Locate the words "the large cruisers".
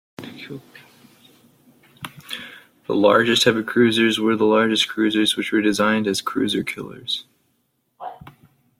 4.35-5.37